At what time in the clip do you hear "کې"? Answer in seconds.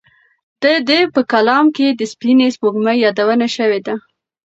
1.75-1.87